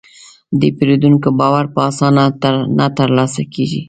د 0.59 0.61
پیرودونکي 0.77 1.31
باور 1.39 1.65
په 1.73 1.79
اسانه 1.89 2.23
نه 2.77 2.85
ترلاسه 2.97 3.43
کېږي. 3.53 3.79